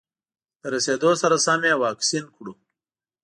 [0.61, 2.53] له رسېدو سره سم یې واکسین کړو.